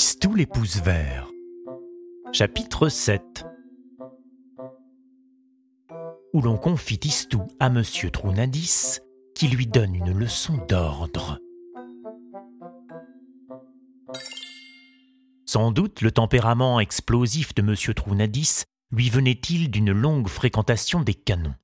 Tistou 0.00 0.34
les 0.34 0.46
pouces. 0.46 0.80
Chapitre 2.32 2.88
7 2.88 3.44
Où 6.32 6.40
l'on 6.40 6.56
confie 6.56 6.98
Tistou 6.98 7.46
à 7.60 7.68
Monsieur 7.68 8.10
Trounadis, 8.10 9.00
qui 9.34 9.48
lui 9.48 9.66
donne 9.66 9.94
une 9.94 10.18
leçon 10.18 10.56
d'ordre. 10.70 11.38
Sans 15.44 15.70
doute 15.70 16.00
le 16.00 16.10
tempérament 16.10 16.80
explosif 16.80 17.54
de 17.54 17.60
Monsieur 17.60 17.92
Trounadis 17.92 18.64
lui 18.92 19.10
venait-il 19.10 19.70
d'une 19.70 19.92
longue 19.92 20.28
fréquentation 20.28 21.02
des 21.02 21.12
canons. 21.12 21.56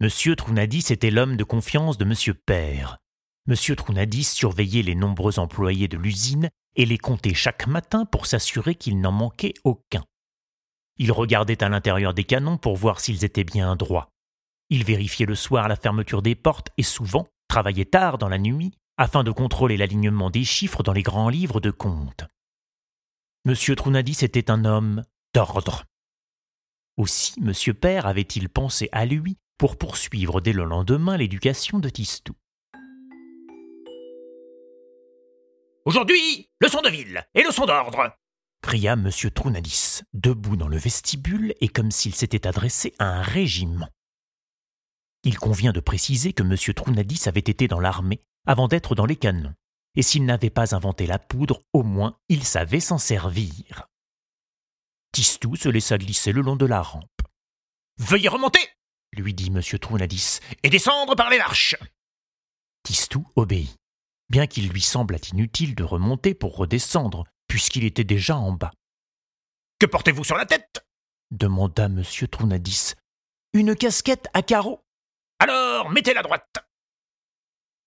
Monsieur 0.00 0.36
Trounadis 0.36 0.86
était 0.88 1.10
l'homme 1.10 1.36
de 1.36 1.44
confiance 1.44 1.98
de 1.98 2.06
Monsieur 2.06 2.32
Père. 2.32 2.96
Monsieur 3.46 3.76
Trounadis 3.76 4.24
surveillait 4.24 4.82
les 4.82 4.94
nombreux 4.94 5.38
employés 5.38 5.88
de 5.88 5.98
l'usine 5.98 6.48
et 6.76 6.84
les 6.84 6.98
comptait 6.98 7.34
chaque 7.34 7.66
matin 7.66 8.04
pour 8.04 8.26
s'assurer 8.26 8.74
qu'il 8.74 9.00
n'en 9.00 9.12
manquait 9.12 9.54
aucun. 9.64 10.04
Il 10.98 11.12
regardait 11.12 11.62
à 11.62 11.68
l'intérieur 11.68 12.14
des 12.14 12.24
canons 12.24 12.58
pour 12.58 12.76
voir 12.76 13.00
s'ils 13.00 13.24
étaient 13.24 13.44
bien 13.44 13.76
droits. 13.76 14.08
Il 14.70 14.84
vérifiait 14.84 15.26
le 15.26 15.34
soir 15.34 15.68
la 15.68 15.76
fermeture 15.76 16.22
des 16.22 16.34
portes 16.34 16.68
et 16.78 16.82
souvent 16.82 17.26
travaillait 17.48 17.84
tard 17.84 18.18
dans 18.18 18.28
la 18.28 18.38
nuit 18.38 18.72
afin 18.96 19.24
de 19.24 19.30
contrôler 19.30 19.76
l'alignement 19.76 20.30
des 20.30 20.44
chiffres 20.44 20.82
dans 20.82 20.92
les 20.92 21.02
grands 21.02 21.28
livres 21.28 21.60
de 21.60 21.70
compte. 21.70 22.24
Monsieur 23.44 23.74
Trounadis 23.74 24.18
était 24.22 24.50
un 24.50 24.64
homme 24.64 25.04
d'ordre. 25.34 25.84
Aussi 26.96 27.40
Monsieur 27.40 27.74
Père 27.74 28.06
avait-il 28.06 28.48
pensé 28.48 28.88
à 28.92 29.04
lui 29.04 29.36
pour 29.58 29.76
poursuivre 29.76 30.40
dès 30.40 30.52
le 30.52 30.64
lendemain 30.64 31.16
l'éducation 31.16 31.78
de 31.78 31.88
Tistou. 31.88 32.34
Aujourd'hui, 35.92 36.48
leçon 36.58 36.80
de 36.80 36.88
ville 36.88 37.22
et 37.34 37.42
leçon 37.42 37.66
d'ordre. 37.66 38.16
cria 38.62 38.94
M. 38.94 39.10
Trounadis, 39.34 40.00
debout 40.14 40.56
dans 40.56 40.68
le 40.68 40.78
vestibule 40.78 41.52
et 41.60 41.68
comme 41.68 41.90
s'il 41.90 42.14
s'était 42.14 42.46
adressé 42.46 42.94
à 42.98 43.18
un 43.18 43.20
régiment. 43.20 43.90
Il 45.22 45.38
convient 45.38 45.72
de 45.72 45.80
préciser 45.80 46.32
que 46.32 46.42
M. 46.42 46.56
Trounadis 46.74 47.28
avait 47.28 47.40
été 47.40 47.68
dans 47.68 47.78
l'armée 47.78 48.22
avant 48.46 48.68
d'être 48.68 48.94
dans 48.94 49.04
les 49.04 49.16
canons, 49.16 49.52
et 49.94 50.00
s'il 50.00 50.24
n'avait 50.24 50.48
pas 50.48 50.74
inventé 50.74 51.06
la 51.06 51.18
poudre, 51.18 51.60
au 51.74 51.82
moins 51.82 52.16
il 52.30 52.42
savait 52.44 52.80
s'en 52.80 52.96
servir. 52.96 53.86
Tistou 55.12 55.56
se 55.56 55.68
laissa 55.68 55.98
glisser 55.98 56.32
le 56.32 56.40
long 56.40 56.56
de 56.56 56.64
la 56.64 56.80
rampe. 56.80 57.04
Veuillez 57.98 58.30
remonter, 58.30 58.66
lui 59.12 59.34
dit 59.34 59.48
M. 59.54 59.60
Trounadis, 59.78 60.40
et 60.62 60.70
descendre 60.70 61.16
par 61.16 61.28
les 61.28 61.36
marches. 61.36 61.76
Tistou 62.82 63.26
obéit 63.36 63.76
bien 64.32 64.46
qu'il 64.46 64.70
lui 64.70 64.80
semblât 64.80 65.30
inutile 65.30 65.74
de 65.74 65.84
remonter 65.84 66.34
pour 66.34 66.56
redescendre, 66.56 67.24
puisqu'il 67.48 67.84
était 67.84 68.02
déjà 68.02 68.36
en 68.36 68.50
bas. 68.50 68.72
Que 69.78 69.86
portez-vous 69.86 70.24
sur 70.24 70.36
la 70.36 70.46
tête? 70.46 70.84
demanda 71.30 71.84
M. 71.84 72.02
Trounadis. 72.30 72.94
Une 73.52 73.76
casquette 73.76 74.28
à 74.32 74.42
carreaux. 74.42 74.80
Alors, 75.38 75.90
mettez 75.90 76.14
la 76.14 76.22
droite. 76.22 76.56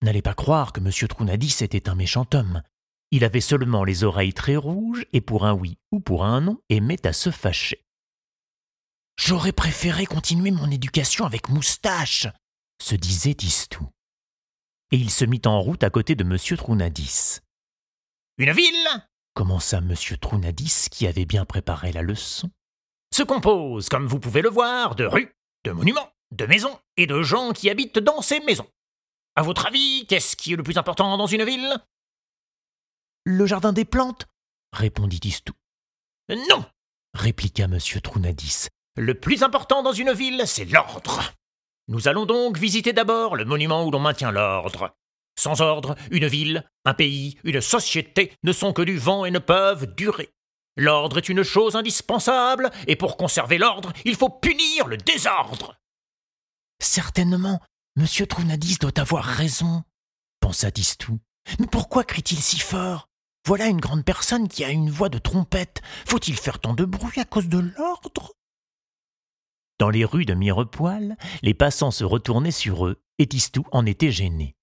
N'allez 0.03 0.21
pas 0.21 0.35
croire 0.35 0.71
que 0.71 0.79
M. 0.79 0.91
Trounadis 1.09 1.57
était 1.61 1.89
un 1.89 1.95
méchant 1.95 2.27
homme. 2.33 2.61
Il 3.09 3.23
avait 3.23 3.41
seulement 3.41 3.83
les 3.83 4.03
oreilles 4.03 4.33
très 4.33 4.55
rouges 4.55 5.05
et 5.13 5.21
pour 5.21 5.45
un 5.45 5.53
oui 5.53 5.79
ou 5.91 5.99
pour 5.99 6.25
un 6.25 6.41
non 6.41 6.59
aimait 6.69 7.07
à 7.07 7.13
se 7.13 7.31
fâcher. 7.31 7.83
J'aurais 9.17 9.53
préféré 9.53 10.05
continuer 10.05 10.51
mon 10.51 10.69
éducation 10.69 11.25
avec 11.25 11.49
moustache, 11.49 12.27
se 12.81 12.95
disait 12.95 13.33
Tistou 13.33 13.89
et 14.95 14.97
il 14.97 15.11
se 15.11 15.25
mit 15.25 15.41
en 15.45 15.59
route 15.59 15.83
à 15.83 15.89
côté 15.89 16.15
de 16.15 16.23
M. 16.23 16.37
Trounadis. 16.57 17.41
Une 18.37 18.53
ville? 18.53 18.87
Commença 19.33 19.79
M. 19.79 19.93
Trounadis, 20.21 20.87
qui 20.89 21.05
avait 21.05 21.25
bien 21.25 21.43
préparé 21.43 21.91
la 21.91 22.01
leçon. 22.01 22.49
Se 23.13 23.21
compose, 23.21 23.89
comme 23.89 24.07
vous 24.07 24.21
pouvez 24.21 24.41
le 24.41 24.47
voir, 24.47 24.95
de 24.95 25.03
rues, 25.03 25.35
de 25.65 25.71
monuments, 25.71 26.13
de 26.31 26.45
maisons 26.45 26.79
et 26.95 27.07
de 27.07 27.21
gens 27.23 27.51
qui 27.51 27.69
habitent 27.69 27.99
dans 27.99 28.21
ces 28.21 28.39
maisons. 28.39 28.69
À 29.35 29.41
votre 29.43 29.65
avis, 29.65 30.05
qu'est-ce 30.07 30.37
qui 30.37 30.53
est 30.53 30.55
le 30.55 30.63
plus 30.63 30.77
important 30.77 31.17
dans 31.17 31.27
une 31.27 31.43
ville? 31.43 31.75
Le 33.25 33.45
jardin 33.45 33.73
des 33.73 33.83
plantes 33.83 34.27
répondit 34.71 35.19
Tistou. 35.19 35.51
Non 36.29 36.63
répliqua 37.13 37.65
M. 37.65 37.79
Trounadis. 38.01 38.69
Le 38.95 39.13
plus 39.13 39.43
important 39.43 39.83
dans 39.83 39.91
une 39.91 40.13
ville, 40.13 40.43
c'est 40.45 40.63
l'ordre. 40.63 41.33
Nous 41.87 42.07
allons 42.07 42.25
donc 42.25 42.57
visiter 42.57 42.93
d'abord 42.93 43.35
le 43.35 43.45
monument 43.45 43.85
où 43.85 43.91
l'on 43.91 43.99
maintient 43.99 44.31
l'ordre. 44.31 44.95
Sans 45.37 45.61
ordre, 45.61 45.95
une 46.11 46.27
ville, 46.27 46.63
un 46.85 46.93
pays, 46.93 47.37
une 47.43 47.61
société 47.61 48.33
ne 48.43 48.53
sont 48.53 48.73
que 48.73 48.81
du 48.81 48.97
vent 48.97 49.25
et 49.25 49.31
ne 49.31 49.39
peuvent 49.39 49.93
durer. 49.95 50.29
L'ordre 50.77 51.17
est 51.17 51.29
une 51.29 51.43
chose 51.43 51.75
indispensable, 51.75 52.71
et 52.87 52.95
pour 52.95 53.17
conserver 53.17 53.57
l'ordre, 53.57 53.93
il 54.03 54.15
faut 54.15 54.29
punir 54.29 54.87
le 54.87 54.97
désordre. 54.97 55.77
Certainement, 56.81 57.61
M. 57.97 58.05
Trounadis 58.27 58.77
doit 58.79 58.99
avoir 58.99 59.23
raison, 59.23 59.83
pensa 60.41 60.71
Tistou. 60.71 61.19
Mais 61.59 61.67
pourquoi 61.67 62.03
crie-t-il 62.03 62.41
si 62.41 62.59
fort? 62.59 63.07
Voilà 63.45 63.67
une 63.67 63.79
grande 63.79 64.03
personne 64.03 64.47
qui 64.47 64.65
a 64.65 64.69
une 64.69 64.89
voix 64.89 65.09
de 65.09 65.19
trompette. 65.19 65.81
Faut-il 66.05 66.35
faire 66.35 66.59
tant 66.59 66.73
de 66.73 66.83
bruit 66.83 67.19
à 67.19 67.25
cause 67.25 67.47
de 67.47 67.59
l'ordre? 67.59 68.33
Dans 69.79 69.89
les 69.89 70.05
rues 70.05 70.25
de 70.25 70.33
Mirepoil, 70.33 71.15
les 71.41 71.53
passants 71.53 71.91
se 71.91 72.03
retournaient 72.03 72.51
sur 72.51 72.85
eux, 72.85 73.01
et 73.17 73.27
Tistou 73.27 73.65
en 73.71 73.85
était 73.85 74.11
gêné. 74.11 74.55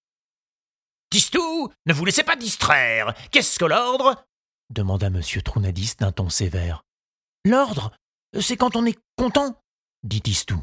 Tistou, 1.10 1.70
ne 1.86 1.92
vous 1.92 2.04
laissez 2.04 2.24
pas 2.24 2.36
distraire. 2.36 3.14
Qu'est-ce 3.30 3.58
que 3.58 3.64
l'ordre? 3.64 4.24
demanda 4.70 5.08
M. 5.08 5.20
Trounadis 5.44 5.96
d'un 5.98 6.12
ton 6.12 6.30
sévère. 6.30 6.82
L'ordre, 7.44 7.92
c'est 8.40 8.56
quand 8.56 8.76
on 8.76 8.86
est 8.86 8.98
content, 9.16 9.60
dit 10.02 10.22
Tistou. 10.22 10.62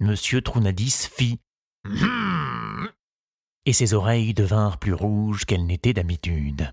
M. 0.00 0.14
Trounadis 0.42 1.08
fit 1.10 1.38
hum 1.84 2.90
et 3.66 3.72
ses 3.72 3.94
oreilles 3.94 4.34
devinrent 4.34 4.78
plus 4.78 4.94
rouges 4.94 5.44
qu'elles 5.44 5.66
n'étaient 5.66 5.92
d'habitude. 5.92 6.70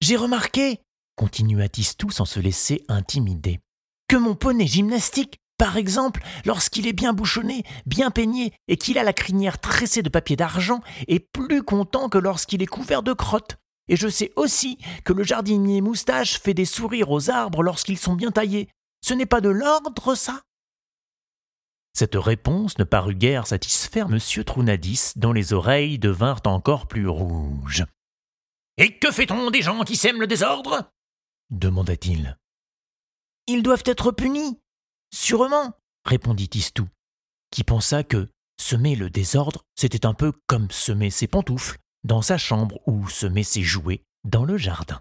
J'ai 0.00 0.16
remarqué, 0.16 0.80
continua 1.16 1.68
Tistou 1.68 2.10
sans 2.10 2.24
se 2.24 2.40
laisser 2.40 2.84
intimider, 2.88 3.60
que 4.08 4.16
mon 4.16 4.34
poney 4.34 4.66
gymnastique, 4.66 5.40
par 5.58 5.76
exemple, 5.76 6.22
lorsqu'il 6.44 6.86
est 6.86 6.92
bien 6.92 7.12
bouchonné, 7.12 7.64
bien 7.86 8.10
peigné 8.10 8.52
et 8.68 8.76
qu'il 8.76 8.98
a 8.98 9.04
la 9.04 9.12
crinière 9.12 9.58
tressée 9.58 10.02
de 10.02 10.08
papier 10.08 10.36
d'argent, 10.36 10.80
est 11.08 11.18
plus 11.18 11.62
content 11.62 12.08
que 12.08 12.18
lorsqu'il 12.18 12.62
est 12.62 12.66
couvert 12.66 13.02
de 13.02 13.12
crottes. 13.12 13.56
Et 13.88 13.96
je 13.96 14.08
sais 14.08 14.32
aussi 14.36 14.78
que 15.04 15.12
le 15.12 15.22
jardinier 15.22 15.80
moustache 15.80 16.40
fait 16.40 16.54
des 16.54 16.64
sourires 16.64 17.10
aux 17.10 17.30
arbres 17.30 17.62
lorsqu'ils 17.62 17.98
sont 17.98 18.14
bien 18.14 18.32
taillés. 18.32 18.68
Ce 19.02 19.14
n'est 19.14 19.26
pas 19.26 19.40
de 19.40 19.48
l'ordre, 19.48 20.14
ça? 20.14 20.42
Cette 21.96 22.16
réponse 22.16 22.76
ne 22.78 22.84
parut 22.84 23.14
guère 23.14 23.46
satisfaire 23.46 24.08
M. 24.10 24.18
Trounadis, 24.44 25.12
dont 25.16 25.32
les 25.32 25.54
oreilles 25.54 25.98
devinrent 25.98 26.42
encore 26.44 26.88
plus 26.88 27.08
rouges. 27.08 27.84
Et 28.76 28.98
que 28.98 29.10
fait-on 29.10 29.50
des 29.50 29.62
gens 29.62 29.82
qui 29.84 29.96
sèment 29.96 30.20
le 30.20 30.26
désordre? 30.26 30.90
demanda-t-il. 31.50 32.36
Ils 33.46 33.62
doivent 33.62 33.84
être 33.86 34.10
punis. 34.10 34.60
Sûrement, 35.12 35.72
répondit 36.04 36.48
Tistou, 36.48 36.88
qui 37.50 37.62
pensa 37.62 38.02
que 38.02 38.28
semer 38.60 38.96
le 38.96 39.08
désordre, 39.08 39.62
c'était 39.76 40.06
un 40.06 40.14
peu 40.14 40.32
comme 40.46 40.70
semer 40.70 41.10
ses 41.10 41.28
pantoufles 41.28 41.78
dans 42.04 42.22
sa 42.22 42.38
chambre 42.38 42.80
ou 42.86 43.08
semer 43.08 43.44
ses 43.44 43.62
jouets 43.62 44.02
dans 44.24 44.44
le 44.44 44.56
jardin. 44.56 45.00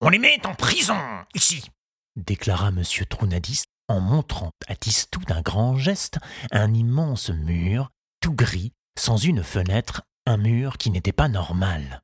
On 0.00 0.08
les 0.08 0.18
met 0.18 0.44
en 0.46 0.54
prison, 0.54 0.98
ici, 1.34 1.70
déclara 2.16 2.68
M. 2.68 2.82
Trounadis 3.08 3.64
en 3.88 4.00
montrant 4.00 4.50
à 4.68 4.76
Tistou 4.76 5.20
d'un 5.20 5.42
grand 5.42 5.76
geste 5.76 6.18
un 6.50 6.72
immense 6.72 7.30
mur, 7.30 7.90
tout 8.20 8.34
gris, 8.34 8.72
sans 8.98 9.16
une 9.16 9.42
fenêtre, 9.42 10.02
un 10.26 10.36
mur 10.36 10.78
qui 10.78 10.90
n'était 10.90 11.12
pas 11.12 11.28
normal. 11.28 12.02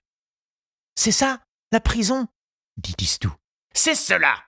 C'est 0.96 1.12
ça, 1.12 1.40
la 1.72 1.80
prison, 1.80 2.26
dit 2.76 2.94
Tistou. 2.94 3.32
C'est 3.74 3.94
cela, 3.94 4.47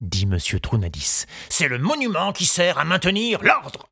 dit 0.00 0.24
M. 0.24 0.38
Trounadis. 0.60 1.26
C'est 1.48 1.68
le 1.68 1.78
monument 1.78 2.32
qui 2.32 2.46
sert 2.46 2.78
à 2.78 2.84
maintenir 2.84 3.42
l'ordre. 3.42 3.88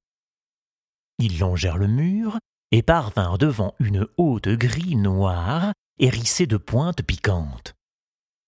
Ils 1.19 1.39
longèrent 1.39 1.79
le 1.79 1.87
mur 1.87 2.39
et 2.71 2.83
parvinrent 2.83 3.39
devant 3.39 3.75
une 3.79 4.06
haute 4.17 4.49
grille 4.49 4.97
noire 4.97 5.73
hérissée 5.99 6.47
de 6.47 6.56
pointes 6.56 7.03
piquantes. 7.03 7.75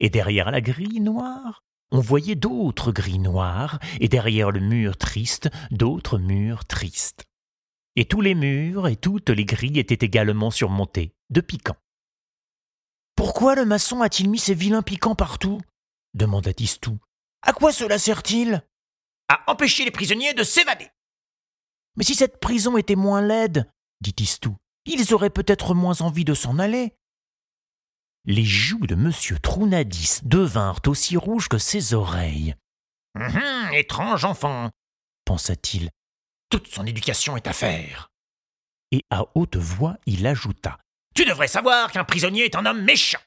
Et 0.01 0.11
derrière 0.11 0.51
la 0.51 0.61
grille 0.61 1.01
noire, 1.01 1.63
on 1.93 2.01
voyait 2.01 2.35
d'autres 2.35 2.91
grilles 2.91 3.21
noires, 3.21 3.79
et 4.01 4.09
derrière 4.09 4.51
le 4.51 4.61
mur 4.61 4.97
triste, 4.97 5.49
d'autres 5.71 6.19
murs 6.19 6.65
tristes. 6.65 7.25
Et 7.95 8.05
tous 8.05 8.21
les 8.21 8.35
murs 8.35 8.89
et 8.89 8.97
toutes 8.97 9.31
les 9.31 9.45
grilles 9.45 9.79
étaient 9.79 10.05
également 10.05 10.51
surmontés 10.51 11.15
de 11.31 11.41
piquants. 11.41 11.79
Pourquoi 13.15 13.55
le 13.55 13.65
maçon 13.65 14.03
a-t-il 14.03 14.29
mis 14.29 14.39
ces 14.39 14.55
vilains 14.55 14.83
piquants 14.83 15.15
partout? 15.15 15.61
demanda 16.15 16.53
Tistou. 16.53 16.99
À 17.47 17.53
quoi 17.53 17.73
cela 17.73 17.99
sert-il? 17.99 18.63
À 19.29 19.51
empêcher 19.51 19.85
les 19.85 19.91
prisonniers 19.91 20.35
de 20.35 20.43
s'évader. 20.43 20.89
Mais 21.97 22.05
si 22.05 22.15
cette 22.15 22.39
prison 22.41 22.77
était 22.77 22.97
moins 22.97 23.23
laide, 23.23 23.71
dit 24.01 24.13
Tistou, 24.13 24.57
ils 24.85 25.15
auraient 25.15 25.31
peut-être 25.31 25.75
moins 25.75 26.01
envie 26.03 26.25
de 26.25 26.35
s'en 26.35 26.59
aller. 26.59 26.95
les 28.29 28.45
joues 28.45 28.87
de 28.87 28.95
M. 28.95 29.13
Trounadis 29.41 30.19
devinrent 30.25 30.81
aussi 30.87 31.17
rouges 31.17 31.49
que 31.49 31.59
ses 31.59 31.95
oreilles. 31.95 32.55
Hum, 33.15 33.73
étrange 33.73 34.25
enfant, 34.25 34.71
pensa-t-il. 35.25 35.91
Toute 36.51 36.67
son 36.67 36.85
éducation 36.87 37.37
est 37.37 37.47
à 37.47 37.53
faire. 37.53 38.09
Et 38.91 39.03
à 39.11 39.25
haute 39.35 39.57
voix, 39.57 39.97
il 40.07 40.27
ajouta. 40.27 40.79
Tu 41.15 41.25
devrais 41.25 41.49
savoir 41.49 41.93
qu'un 41.93 42.05
prisonnier 42.05 42.45
est 42.45 42.57
un 42.57 42.67
homme 42.67 42.83
méchant. 42.83 43.21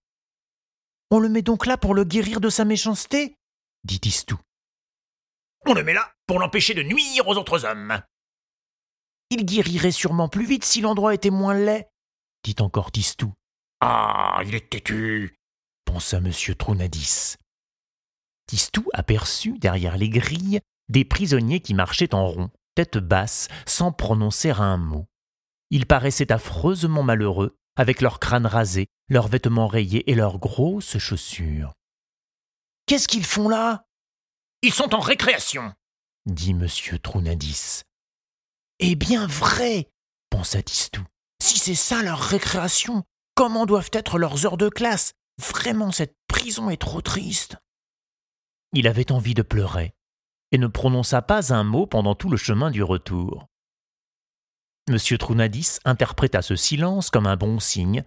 On 1.12 1.20
le 1.20 1.30
met 1.30 1.42
donc 1.42 1.66
là 1.66 1.78
pour 1.78 1.96
le 1.96 2.04
guérir 2.04 2.40
de 2.40 2.50
sa 2.50 2.66
méchanceté? 2.66 3.36
Dit 3.84 4.00
Tistou. 4.00 4.40
On 5.66 5.74
le 5.74 5.84
met 5.84 5.94
là 5.94 6.12
pour 6.26 6.40
l'empêcher 6.40 6.74
de 6.74 6.84
nuire 6.84 7.28
aux 7.28 7.36
autres 7.36 7.66
hommes. 7.66 8.02
Il 9.30 9.46
guérirait 9.46 9.92
sûrement 9.92 10.30
plus 10.30 10.46
vite 10.46 10.64
si 10.64 10.82
l'endroit 10.82 11.14
était 11.14 11.30
moins 11.30 11.54
laid, 11.54 11.88
dit 12.44 12.56
encore 12.60 12.92
Tistou. 12.92 13.34
Ah, 13.82 14.42
il 14.46 14.56
est 14.56 14.70
têtu, 14.70 15.38
pensa 15.86 16.18
M. 16.18 16.32
Trounadis. 16.58 17.36
Tistou 18.48 18.90
aperçut 18.94 19.60
derrière 19.60 19.98
les 19.98 20.10
grilles 20.10 20.60
des 20.90 21.06
prisonniers 21.06 21.60
qui 21.60 21.74
marchaient 21.74 22.16
en 22.16 22.26
rond, 22.26 22.50
tête 22.76 22.98
basse, 22.98 23.48
sans 23.66 23.92
prononcer 23.92 24.50
un 24.50 24.78
mot. 24.78 25.06
Ils 25.70 25.86
paraissaient 25.86 26.32
affreusement 26.32 27.04
malheureux, 27.04 27.56
avec 27.76 28.02
leurs 28.02 28.20
crânes 28.20 28.48
rasés, 28.48 28.88
leurs 29.08 29.28
vêtements 29.28 29.68
rayés 29.68 30.10
et 30.10 30.16
leurs 30.16 30.40
grosses 30.40 30.98
chaussures. 30.98 31.74
Qu'est-ce 32.90 33.08
qu'ils 33.08 33.24
font 33.24 33.50
là? 33.50 33.86
Ils 34.64 34.74
sont 34.74 34.96
en 34.96 35.00
récréation, 35.00 35.76
dit 36.26 36.50
M. 36.60 36.68
Trounadis. 37.04 37.84
Eh 38.80 38.96
bien 38.96 39.28
vrai, 39.28 39.92
pensa 40.32 40.64
Tistou. 40.64 41.04
Si 41.40 41.60
c'est 41.60 41.76
ça 41.76 42.02
leur 42.02 42.20
récréation, 42.20 43.04
comment 43.36 43.68
doivent 43.68 43.92
être 43.94 44.18
leurs 44.18 44.48
heures 44.48 44.58
de 44.58 44.70
classe? 44.70 45.14
Vraiment, 45.38 45.92
cette 45.92 46.16
prison 46.28 46.72
est 46.72 46.82
trop 46.82 47.02
triste. 47.02 47.58
Il 48.74 48.88
avait 48.88 49.12
envie 49.12 49.36
de 49.36 49.44
pleurer 49.44 49.94
et 50.52 50.58
ne 50.58 50.66
prononça 50.66 51.22
pas 51.22 51.54
un 51.54 51.64
mot 51.64 51.86
pendant 51.86 52.16
tout 52.16 52.32
le 52.32 52.38
chemin 52.38 52.72
du 52.72 52.82
retour. 52.82 53.46
M. 54.88 54.98
Trounadis 54.98 55.78
interpréta 55.86 56.42
ce 56.42 56.56
silence 56.56 57.12
comme 57.12 57.28
un 57.28 57.38
bon 57.38 57.60
signe 57.60 58.04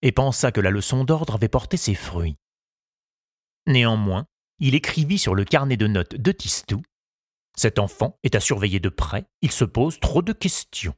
et 0.00 0.10
pensa 0.10 0.52
que 0.52 0.62
la 0.62 0.70
leçon 0.70 1.04
d'ordre 1.04 1.34
avait 1.34 1.48
porté 1.48 1.76
ses 1.76 1.94
fruits. 1.94 2.38
Néanmoins, 3.66 4.26
il 4.58 4.74
écrivit 4.74 5.18
sur 5.18 5.34
le 5.34 5.44
carnet 5.44 5.76
de 5.76 5.86
notes 5.86 6.16
de 6.16 6.32
Tistou 6.32 6.82
Cet 7.56 7.78
enfant 7.78 8.18
est 8.22 8.34
à 8.34 8.40
surveiller 8.40 8.80
de 8.80 8.88
près, 8.88 9.24
il 9.40 9.52
se 9.52 9.64
pose 9.64 10.00
trop 10.00 10.22
de 10.22 10.32
questions. 10.32 10.94